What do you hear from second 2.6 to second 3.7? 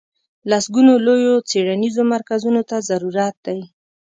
ته ضرورت دی.